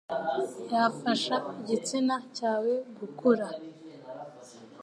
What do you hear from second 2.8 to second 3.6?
gukura